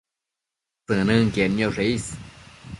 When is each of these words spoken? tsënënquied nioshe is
tsënënquied 0.85 1.51
nioshe 1.57 1.83
is 1.95 2.05